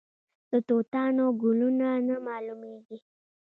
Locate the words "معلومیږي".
2.27-2.97